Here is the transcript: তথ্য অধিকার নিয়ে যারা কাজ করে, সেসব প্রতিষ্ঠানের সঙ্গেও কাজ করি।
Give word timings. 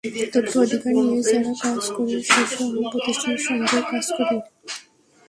তথ্য 0.33 0.53
অধিকার 0.63 0.93
নিয়ে 0.99 1.21
যারা 1.29 1.53
কাজ 1.63 1.83
করে, 1.95 2.15
সেসব 2.27 2.69
প্রতিষ্ঠানের 2.91 3.41
সঙ্গেও 3.47 3.83
কাজ 3.91 4.05
করি। 4.17 4.37